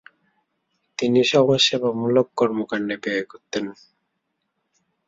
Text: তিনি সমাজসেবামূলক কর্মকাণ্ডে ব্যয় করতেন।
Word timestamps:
তিনি 0.99 1.19
সমাজসেবামূলক 1.31 2.27
কর্মকাণ্ডে 2.39 2.95
ব্যয় 3.03 3.23
করতেন। 3.31 3.65